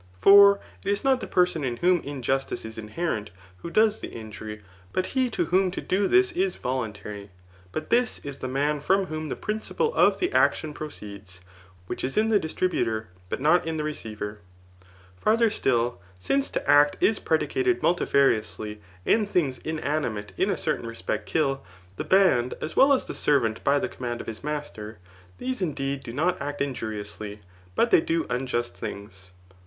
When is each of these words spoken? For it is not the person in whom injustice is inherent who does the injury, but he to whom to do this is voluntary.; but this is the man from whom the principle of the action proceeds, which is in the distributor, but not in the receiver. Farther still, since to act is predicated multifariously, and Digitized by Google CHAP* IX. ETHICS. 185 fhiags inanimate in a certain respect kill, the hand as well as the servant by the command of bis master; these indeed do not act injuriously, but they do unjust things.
For 0.17 0.59
it 0.83 0.89
is 0.89 1.03
not 1.03 1.19
the 1.19 1.27
person 1.27 1.63
in 1.63 1.77
whom 1.77 1.99
injustice 1.99 2.65
is 2.65 2.79
inherent 2.79 3.29
who 3.57 3.69
does 3.69 3.99
the 3.99 4.07
injury, 4.07 4.63
but 4.91 5.05
he 5.05 5.29
to 5.29 5.45
whom 5.45 5.69
to 5.69 5.79
do 5.79 6.07
this 6.07 6.31
is 6.31 6.55
voluntary.; 6.55 7.29
but 7.71 7.91
this 7.91 8.17
is 8.23 8.39
the 8.39 8.47
man 8.47 8.79
from 8.79 9.05
whom 9.05 9.29
the 9.29 9.35
principle 9.35 9.93
of 9.93 10.17
the 10.17 10.33
action 10.33 10.73
proceeds, 10.73 11.39
which 11.85 12.03
is 12.03 12.17
in 12.17 12.29
the 12.29 12.39
distributor, 12.39 13.09
but 13.29 13.39
not 13.39 13.67
in 13.67 13.77
the 13.77 13.83
receiver. 13.83 14.39
Farther 15.17 15.51
still, 15.51 16.01
since 16.17 16.49
to 16.49 16.67
act 16.67 16.97
is 16.99 17.19
predicated 17.19 17.81
multifariously, 17.81 18.79
and 19.05 19.27
Digitized 19.27 19.33
by 19.33 19.33
Google 19.33 19.33
CHAP* 19.33 19.35
IX. 19.35 19.37
ETHICS. 19.37 19.65
185 19.65 19.65
fhiags 19.65 19.65
inanimate 19.67 20.31
in 20.35 20.49
a 20.49 20.57
certain 20.57 20.87
respect 20.87 21.25
kill, 21.27 21.63
the 21.97 22.17
hand 22.17 22.55
as 22.59 22.75
well 22.75 22.91
as 22.91 23.05
the 23.05 23.13
servant 23.13 23.63
by 23.63 23.77
the 23.77 23.87
command 23.87 24.19
of 24.19 24.25
bis 24.25 24.43
master; 24.43 24.97
these 25.37 25.61
indeed 25.61 26.01
do 26.01 26.11
not 26.11 26.41
act 26.41 26.59
injuriously, 26.59 27.41
but 27.75 27.91
they 27.91 28.01
do 28.01 28.25
unjust 28.31 28.75
things. 28.75 29.33